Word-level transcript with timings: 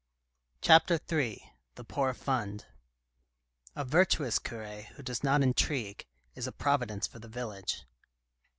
CHAPTER 0.61 0.99
III 1.11 1.53
THE 1.75 1.83
POOR 1.83 2.15
FUND 2.15 2.65
A 3.75 3.85
virtuous 3.85 4.39
cure 4.39 4.81
who 4.95 5.03
does 5.03 5.23
not 5.23 5.43
intrigue 5.43 6.07
is 6.33 6.47
a 6.47 6.51
providence 6.51 7.05
for 7.05 7.19
the 7.19 7.27
village. 7.27 7.83